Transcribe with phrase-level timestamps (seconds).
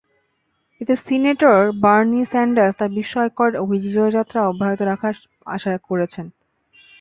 [0.81, 5.15] এতে senator Bernie Sanders তাঁর বিস্ময়কর বিজয়যাত্রা অব্যাহত রাখার
[5.47, 6.25] আশা করছেন।